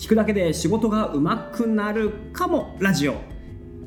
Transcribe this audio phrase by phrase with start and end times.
[0.00, 3.16] 聞くだけで仕事がうまくなるかもラジオ。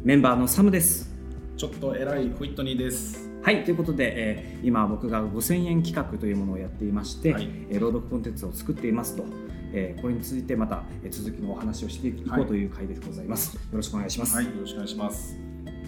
[0.04, 1.12] メンバーのサムです。
[1.58, 3.32] ちょっと偉いホイットニーです。
[3.42, 7.50] はいということで、えー今僕が5000円企画というものをやっていまして、はい。
[7.72, 9.26] えー朗読コンテンツを作っていますと、
[9.73, 12.64] えーこれについてまた、えー続きのお話をしていこはいうとい。
[12.64, 14.36] う回でございます、よろしくお願いします。
[14.36, 15.36] はいよろしくお願いします。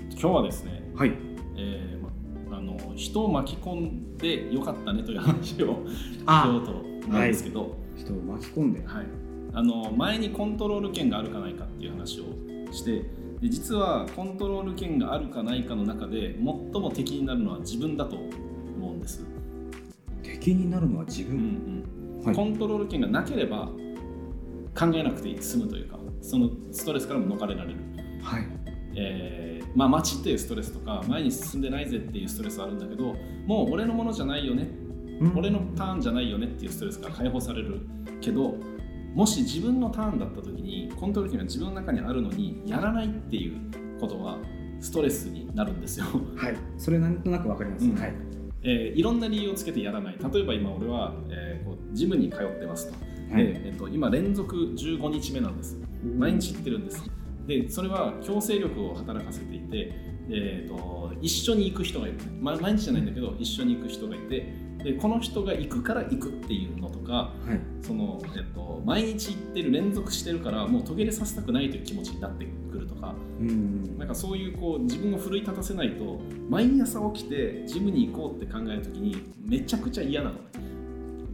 [0.10, 1.12] 今日はですね、はい、
[1.56, 5.78] えーまあの人を巻き込んでよかったねという話をしよ
[6.26, 8.84] あうと思うんですけど、人を巻き込んで。
[8.88, 9.25] はい
[9.56, 12.26] あの前にコントロール権があるかないかっていう話を
[12.74, 13.04] して
[13.42, 19.26] で実はコントロール権があるかないかの中で最も敵になるのは自分だと思うんです、
[20.22, 21.84] 敵になるのは自うん分、
[22.26, 22.36] うん。
[22.36, 23.70] コントロール権がなければ
[24.78, 27.80] 考えなくて済むというかそのストレスからも逃れられる。
[28.22, 28.44] はい。
[28.98, 33.14] えーまあ、待ちっていうストレスとか前に進んでないぜっていうストレスはあるんだけど
[33.46, 34.70] もう俺のものじゃないよね、
[35.20, 35.38] うん。
[35.38, 37.82] 俺のターンじゃないよねっていうストレスから解放される
[38.22, 38.56] けど
[39.16, 44.38] もし自分のターンだった時にコントロール権が自分の中にあるのにやらないっていうことは
[44.82, 46.58] ストレスになるんですよ、はい。
[46.78, 47.96] それなんとなくわかります、うん。
[47.96, 48.14] はい。
[48.64, 50.18] えーいろんな理由をつけてやらない。
[50.20, 53.46] 例えば今俺は、えーこうジムに通ってますと,、はい。
[53.46, 55.78] でえっと今連続15日目なんです。
[56.18, 57.10] 毎日行ってるんです。
[57.48, 59.94] でそれは強制力を働かせていて、
[60.30, 64.52] えー、と一緒に行く人がいる、ま、毎日じゃないんだけど一緒に行く人がいて
[64.86, 67.60] でこの人が行くから行くっていうのとかはい。
[67.82, 73.98] その、えー、と毎日行ってる連続してるからもう途切れさせたくないという気持ちになってくるとかうん。
[73.98, 76.20] なんかそういうこう自分を奮い立たせないと
[76.52, 80.36] 毎朝起きてジムに行こうって考える時にめちゃくちゃ嫌なの。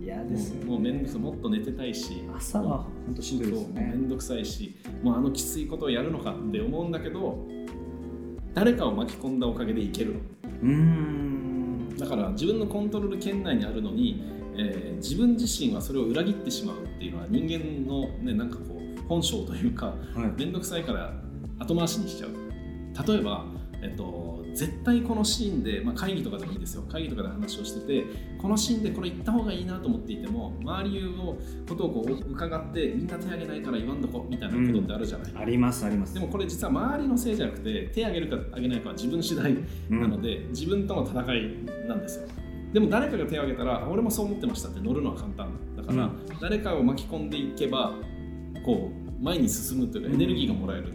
[0.01, 1.19] 嫌ですよもうもうめんどくさい。
[1.19, 2.23] もっと寝てたいし。
[2.33, 3.73] 朝は本当しんどいですよね。
[3.75, 7.45] そうめんどくさいしもうあのきついことをやるのかって思うんだけど
[8.53, 10.19] 誰かを巻き込んだおかげでいけるの。
[10.63, 11.50] うーん
[12.01, 14.23] だから自分のコントロール圏内にあるのに、
[14.57, 20.39] えー自分自身はそれを裏切ってしまうっていうのは人間のねなんかこう本性というかはい。
[20.39, 21.11] めんどくさいから
[21.57, 22.31] 後回しにしちゃう。
[23.07, 23.45] 例えば、
[23.81, 26.83] えっと、絶対このシーンで、まあ、会議とかでもいいですよ。
[26.83, 28.05] 会議とかで話をしてて
[28.41, 36.13] このシーンでこれ言った方がいいなと思っていても周りのことをこう伺ってみんな手挙げないから言わんとこみたいなことってあるじゃない、ありますあります。
[36.13, 39.55] でもこれ実は周りのせいじゃなくて手挙げるか挙げないかは自分次第
[39.89, 42.27] なので、自分との戦いなんですよ。
[42.73, 46.39] でも誰かが手を挙げたらあ俺もそう思ってましたって乗るのは簡単だから、うん。
[46.39, 47.93] 誰かを巻き込んでいけば
[48.65, 50.93] こう前に進むというかエネルギーがもらえる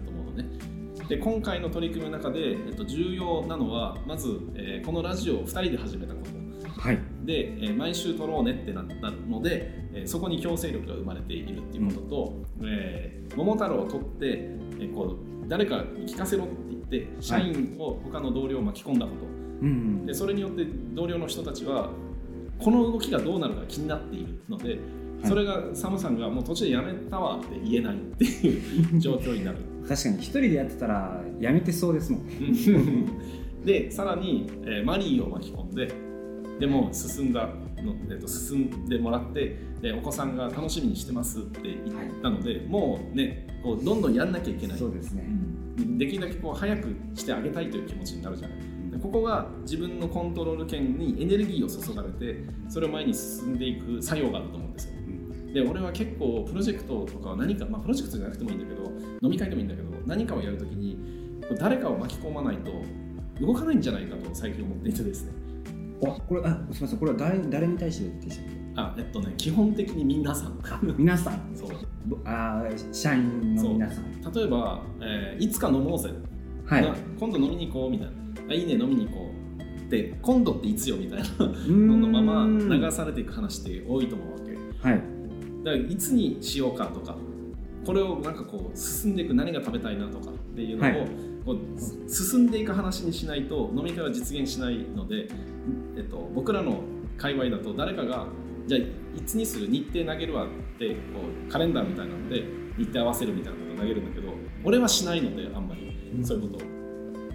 [1.08, 6.80] で今回の取り組みの中で、えっと、重要なのはまず、えーこのラジオを2人で始めたこと。
[6.80, 6.98] はい。
[7.24, 19.26] で、えー毎週撮ろうねってなったので、えーそこに強制力が生まれているっていうことと「えー桃太郎」を撮って、えーこう誰かに聞かせろって言って社員を他の同僚を巻き込んだこと、
[19.62, 20.06] うん。
[20.06, 21.90] でそれによって同僚の人たちは
[22.58, 24.78] この動きがどうなるか気になっているので、はい。
[25.24, 29.58] それがサムさんがもう途中でやめたわって言えないっていう 状況になる。
[29.88, 33.64] 確かに一人でやってたらやめてそうですもん。
[33.64, 35.92] でさらに、えーマリーを巻き込んで
[36.60, 37.46] でも進んだ
[37.82, 44.78] の、えっと進んでもらってでお子さんが楽しみにしてますって言ったので、もうねこうどんどんやんなきゃいけない。
[44.78, 45.24] そうですね。
[45.98, 48.58] できるだけこう早くしてあげたいという気持ちになるじゃない。
[48.90, 54.95] でここが自分のコントロール権にエネルギーを注がれてそれを前に進んでいく作用があると思うんですよ
[55.56, 60.98] で俺は結構プロジェクトとかは何か、まあ、プロジェクトじゃなくてもいいんだけど飲み会でもいいんだけど何かをやるときに
[61.58, 62.72] 誰かを巻き込まないと
[63.40, 65.32] 動かないんじゃないかと最近思っていてですね。
[66.04, 66.98] あこれあすみません。
[66.98, 68.46] これは誰誰に対してでしたっ
[68.76, 70.58] あえっとね基本的に皆さん。
[70.58, 71.50] け皆さん。
[71.54, 71.70] そう。
[72.06, 74.32] ぼあー社員の皆さん。
[74.32, 76.10] 例えば、えーいつか飲もうぜ、
[76.66, 76.82] はい。
[76.82, 78.14] な今度飲みに行こうみたいな。
[78.50, 79.30] あいいね飲みに行こ
[79.86, 81.26] うで今度っていつよみたいな。
[81.66, 84.88] ののまま流されていく話って多いと思うわけ。
[84.88, 85.15] はい
[85.66, 87.16] だからいつにしようかとか
[87.84, 91.08] これをなんかこう進んでいく何が食べたいなとかっていうのを、はい。
[91.44, 95.28] こう進んでいく話にしないと飲み会は実現しないので、
[95.96, 96.80] えっと、僕らの
[97.16, 98.26] 界隈だと誰かが
[98.66, 100.94] じゃあいつにする日程投げるわってこ
[101.46, 102.44] うカレンダーみたいなので
[102.76, 104.32] 日程合わせるみたいなことを投げるんだけど
[104.64, 105.86] 俺はしないのであんまり。
[106.24, 106.68] そういうことを。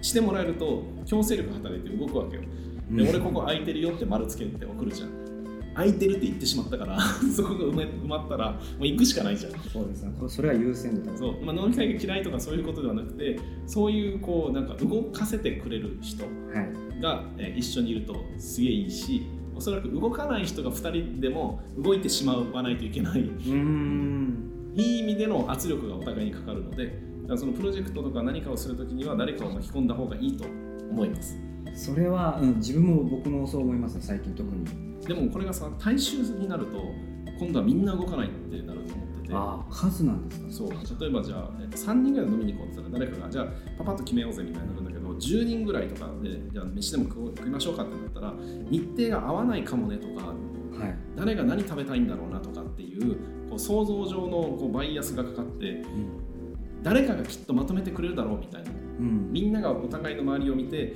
[0.02, 2.42] してもらえると強制力働いて動くわけよ。
[2.90, 5.31] で俺ここ空いてるよって丸つけて送るじゃん
[5.74, 7.00] 空いてるって言ってしまったから
[7.34, 9.52] そこが埋め埋まったらもう行くしかないじゃん。
[9.52, 10.12] そうですね。
[10.28, 16.30] それは優先度そう、まあ、飲み会が嫌いとかそういうことではなくてそういうこうなんか動かせてくれる人は
[16.98, 17.02] い。
[17.02, 19.22] が、えー一緒にいるとすげえいいし
[19.54, 23.20] おそらく動かない人が2人でも動いてしまわないといけない。
[23.22, 24.34] うーん。
[24.74, 26.98] いい意味での圧力がお互いにかかるので
[27.36, 30.44] そのプロジェクトとか何かをするときには誰かを巻き込んだ方がいいと
[30.90, 31.38] 思います
[31.74, 34.64] それは、うん、自分も僕もそう思いますね最近特に。
[35.06, 36.78] でもこれがさ大衆になると
[37.38, 40.52] 今度はみんな動かないってなると思ってああ数なんですか？
[40.52, 41.00] そう。
[41.00, 43.46] 例えばじゃあ、えっと、3人ぐらい飲みに行こうって言ったら誰かがじゃあ
[43.78, 48.34] パパッと決めようぜみたいになるんだけど10人ぐらいとかでじゃあ飯でも食いましょうかってなったら
[48.70, 50.34] 日程が合わないかもねとか
[50.72, 53.16] はい、誰が何食べたいんだろうなとかっていう
[53.50, 55.84] こう想像上のこうバイアスがかかって
[56.82, 58.70] 誰かがきっとまとめてくれるだろうみたいな。
[58.70, 59.30] うん。
[59.30, 60.94] みんながお互いの周りを見て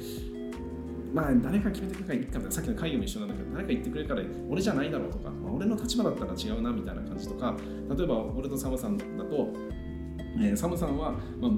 [1.14, 7.56] まあ誰か決めてくれるからいいかさっきの会議も一緒なんだけど誰か言ってくれるから俺じゃないだろうとか、まあ、俺の立場だったら違うなみたいな感じとか
[7.96, 9.52] 例えば俺とサムさんだと、
[10.38, 11.50] えーサムさんは、まあ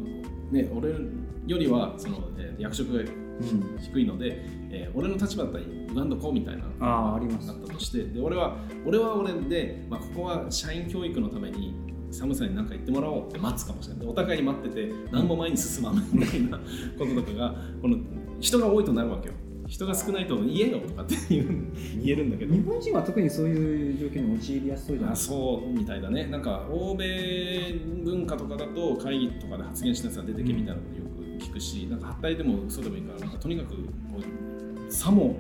[0.54, 3.78] ね、俺よりはその、えー役職がうん。
[3.80, 7.46] 低いので、えー俺の立場だったら言わんとこうみたいなあーあります。
[7.48, 11.74] だったとしてで俺は俺は俺で、まあ、ここは社員教育のために
[12.10, 14.06] 寒さに何か言ってもらおうって待つかもしれない。
[14.06, 16.58] でお互いに待ってて何も前に進まないみたいな
[16.98, 17.98] こととかがこの
[18.40, 19.34] 人が多いとなるわけよ。
[19.66, 21.46] 人が少ないと言えよとかって言う
[22.02, 22.54] 言えるんだけど。
[22.54, 26.26] 日本人は特にそういう状況に陥りやすそうじゃないあですかそうみたいだね。
[26.26, 27.74] なんか欧米
[28.04, 31.04] 文化とかだと会議とかで発言したやつが出てけみたいなのよ
[31.38, 33.82] く聞くし、なんかはったりでも嘘でもいいからなんかとにかくこ
[34.88, 35.38] うさも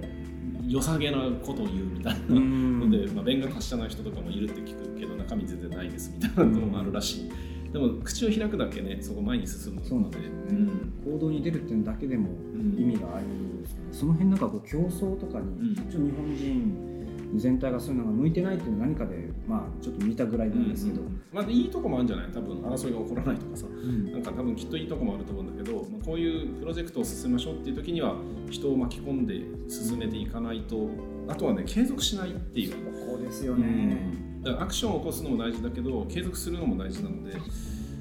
[0.66, 2.80] 良さげなことを言うみたいなうん。
[2.80, 7.30] ので、まあ、弁が達者な人とかもいるって聞くけど中身全然ないですみたいなのもあるらしい、
[7.72, 10.70] でも口を開くだけねそこ前に進むそうなんですよね。
[11.04, 12.80] 行動に出るっていうのだけでもうん。
[12.80, 13.72] 意味があるんです。
[13.72, 15.74] よねその辺なんかこう競争とかに、うん。
[15.74, 16.94] ちょっと日本人
[17.36, 22.28] 全体がそういうのが向いてないっていうのは何かでまあちょっと見たぐらいなんですけど、まあ、いいとこもあるんじゃない？
[22.32, 23.66] 多分争いが起こらないとかさ。
[23.66, 24.12] うん。
[24.12, 28.16] なんか多分きっといいとこもあると思うんだけど、まあ、こういうプロジェクトを進めましょうっていう時には
[28.48, 30.88] 人を巻き込んで進めていかないと
[31.28, 32.72] あとはね継続しないっていう、
[33.06, 33.98] ここですよね、
[34.42, 37.36] だからアクションを起こすのも大事だけど継続するのも大事なので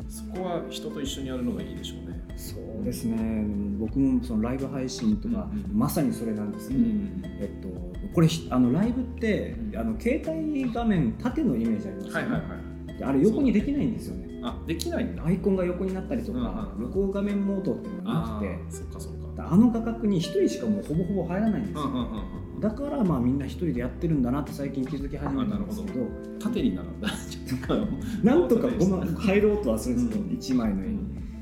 [0.09, 2.17] そこは人と一緒にやるのがいいでしょうね。
[2.37, 3.45] そうですね。
[3.79, 7.67] 僕もそのライブ配信とか、うんうんまさにそれなんですけど、んえっと、
[8.13, 12.47] これひあのライブってあの携帯画面縦のイメージありますよね、はいはいは
[12.95, 12.97] い。
[12.97, 14.39] であれ横にできないんですよね。
[14.43, 15.25] あできないんだ。
[15.25, 19.49] アイコンが横になったりとか、うんう画面モードっていうのがなあくてーそっかそっか。
[19.49, 26.05] あの画角に1人しかもうほぼほぼ入らないんですよ、うんうんうんうんだからまあみんな1人でやってるんだなって最近気づき始めたんですけど
[26.39, 27.09] 縦に並んだ。
[27.09, 27.87] ちょっと
[28.23, 30.29] なんとかごま入ろうとはするんですよ、うん。
[30.31, 30.99] 1枚の絵に、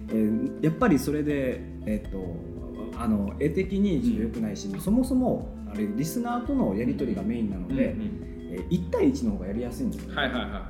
[0.10, 8.22] えーやっぱりそれで、えっとあの絵的にちょっと良くないし、そもそもあれリスナーとのやり取りがメインなので、うんうん
[8.52, 10.62] えー1対1の方がやりやすいんですよ、はいはいはいはい。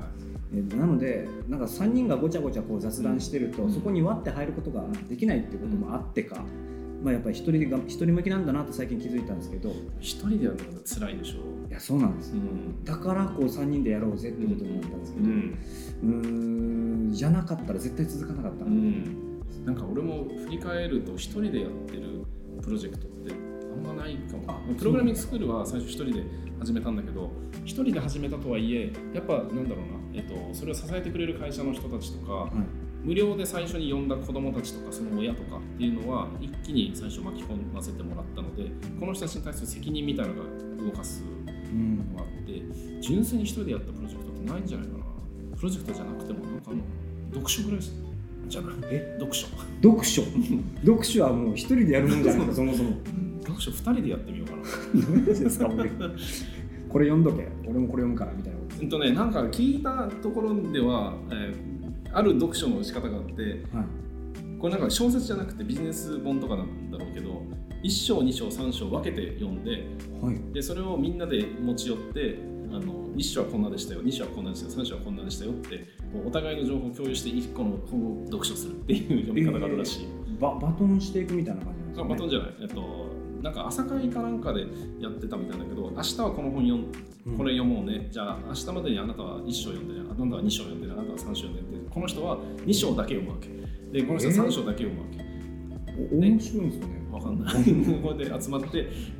[0.54, 3.72] えーなのでなんか3人がごちゃごちゃこう雑談してると、うん。
[3.72, 6.44] そこに割って入ることができないっていうこともあってか、
[7.06, 9.70] まあ、やっぱり一人が一人向きなんだなって最近気づいたんですけど。
[9.70, 11.68] い一人でやるのが辛いでしょ？
[11.70, 11.72] う。
[11.72, 12.30] やそうなんです。
[12.30, 12.84] よん。
[12.84, 15.28] だからこう3人でやろうぜってことになったんですけど、う
[16.08, 17.08] ん。
[17.12, 22.24] じゃなかったら絶対続かなかった、うん、なんか俺も振り返ると一人でやってる
[22.60, 24.42] プロジェクトってあんまないかも。
[24.48, 26.24] あプログラミングスクールは最初一人で
[26.58, 27.30] 始めたんだけど
[27.64, 32.50] 一人で始めたとはいえやっぱなんだろうな、えっと、それを支えてくれる会社の人たちとか、はい
[33.04, 42.62] 無料で最初に呼んだ子どもたちとかその親とかっていうのは一気に最初巻き込ませてもらったのでこの人たちに対する責任みたいなのが動かすうんのがあって
[43.00, 45.04] 純粋に一人でやったプロジェクトってないんじゃないかな。
[45.56, 46.80] プロジェクトじゃなくてもなんかあの
[47.30, 49.16] 読書ぐらいじゃないえ？
[49.18, 49.46] 読書。
[49.82, 50.22] 読書？
[50.84, 52.90] 読書はもう一人でやるもんじゃないかそもそも。
[53.42, 54.62] 読書2人でやってみようかな。
[54.62, 55.90] どういうことですか俺。
[56.88, 57.48] これ読んどけ。
[57.66, 58.76] 俺もこれ読むからみたいなこと。
[58.80, 61.75] うんとね、なんか聞いたところでは、えー
[62.16, 63.84] ある読書の仕方があってはい。
[64.58, 67.42] これなんか小説じゃなくてビジネス本とかなんだろうけど
[67.82, 69.84] 1章2章3章分けて読んで
[70.22, 70.52] はい。
[70.54, 72.38] でそれをみんなで持ち寄って
[72.70, 75.86] あの1章はこんなでしたよ2章はこんなでしたよ3章はこんなでしたよって
[76.26, 80.08] お互いの情報を共有して1個の本を読書するっていう読み方があるらしい。
[80.40, 83.05] ババトンしていくみたいな感じなんですあか、ね、バトンじゃない、えっと、
[83.42, 84.66] なんか朝会かなんかで
[85.00, 86.92] やってたみたいだけど明日はこの本読ん
[87.26, 87.36] うん。
[87.36, 93.48] これ読もうね、じゃあ明日までにあなたは1章読んでねあなたは2章読んでねあなたは3章読んでこの人は2章だけ読むわけ。
[93.92, 95.24] でこの人は3章だけ読むわけ、
[96.14, 97.06] お面白いんですよね。
[97.10, 97.54] わかんない。
[98.02, 98.68] こうやって集まって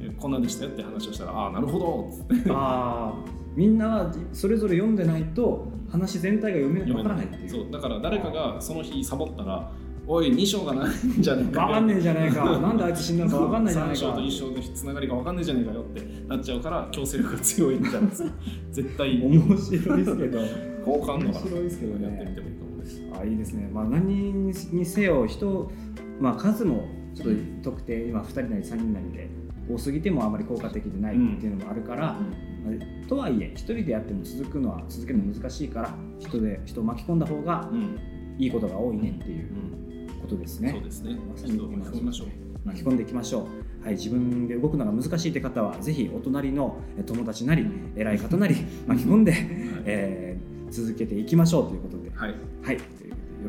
[0.01, 2.51] えこんなんでしたよって話をしたらああなるほどっつって。
[2.51, 7.49] ああみんなはそれぞれ読んでないと話全体が読めわからないっていう。
[7.49, 9.73] そうだから誰かがその日サボったら
[10.09, 12.59] おい2章がないんじゃねえかわかんねえじゃないか。
[12.59, 18.31] なんであいつ死んだのかわかんないじゃない3章かと1章のつながりがわかんないじゃねえかよってなっちゃうから強制力が強いんじゃないですか。
[18.71, 20.39] 絶対面白いですけど。
[20.85, 22.07] 好感度が面白いですけどね。
[22.07, 23.03] やってみてもいいかもです。
[23.21, 23.71] あいいですね。
[23.73, 25.71] まあ何にせよ人
[26.21, 29.29] まあ数もちょっと特定今2人なり3人なりで
[29.69, 39.49] 多すぎてもあまり効果的でないっていうのもあるから、まあとはいえ一人でやっても続くのは続けるの難しいから人で人を巻き込んだ方がうん、うんいいことが多いねっていう
[40.17, 40.71] ことですね。
[40.73, 42.29] そうですねまさに巻き込みましょう
[42.67, 43.41] 巻き込んでいきましょ
[43.83, 43.85] う。
[43.85, 48.57] はい、自分で動くのが難しいって方はぜひお隣のえ友達なり偉い方なり
[48.87, 49.33] 巻き込んで、
[49.85, 52.81] えー続けていきましょうということで、はい、はい、よ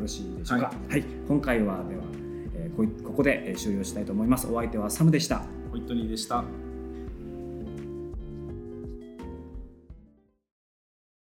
[0.00, 0.72] ろしいでしょうか。
[0.88, 2.02] はい、今回はでは、
[2.54, 4.46] えーこいここでえー終了したいと思います。
[4.46, 5.42] お相手はサムでした。
[5.72, 6.44] ホイットニーでした。